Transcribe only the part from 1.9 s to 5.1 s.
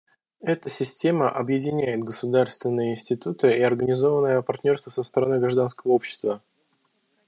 государственные институты и организованное партнерство со